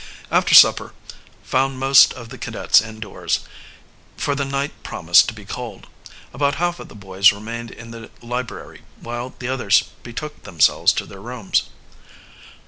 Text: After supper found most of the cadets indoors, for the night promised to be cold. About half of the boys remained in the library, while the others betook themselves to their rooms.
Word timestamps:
After 0.31 0.55
supper 0.55 0.93
found 1.43 1.77
most 1.77 2.11
of 2.13 2.29
the 2.29 2.39
cadets 2.39 2.81
indoors, 2.81 3.41
for 4.17 4.33
the 4.33 4.43
night 4.43 4.81
promised 4.81 5.27
to 5.27 5.33
be 5.35 5.45
cold. 5.45 5.85
About 6.33 6.55
half 6.55 6.79
of 6.79 6.87
the 6.87 6.95
boys 6.95 7.31
remained 7.31 7.69
in 7.69 7.91
the 7.91 8.09
library, 8.19 8.81
while 8.99 9.35
the 9.37 9.47
others 9.47 9.83
betook 10.01 10.41
themselves 10.41 10.91
to 10.93 11.05
their 11.05 11.21
rooms. 11.21 11.69